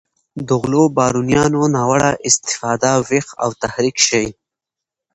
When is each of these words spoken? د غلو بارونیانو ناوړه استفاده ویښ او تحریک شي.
د 0.47 0.49
غلو 0.61 0.83
بارونیانو 0.97 1.61
ناوړه 1.75 2.11
استفاده 2.27 2.91
ویښ 3.07 3.27
او 3.43 3.49
تحریک 3.61 3.95
شي. 4.07 4.25